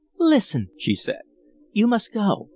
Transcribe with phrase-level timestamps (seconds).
[0.17, 1.21] "Listen," she said.
[1.73, 2.49] "You must go.